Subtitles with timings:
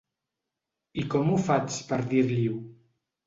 [1.01, 2.57] I com m'ho faig per dir-li-ho?